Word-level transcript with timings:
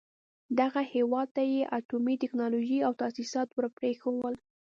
دغه 0.59 0.81
هېواد 0.93 1.27
ته 1.35 1.43
يې 1.53 1.61
اټومي 1.77 2.15
ټکنالوژۍ 2.21 2.79
او 2.87 2.91
تاسيسات 3.01 3.49
ور 3.53 3.65
پرېښول. 3.77 4.33